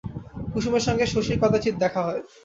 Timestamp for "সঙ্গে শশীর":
0.87-1.37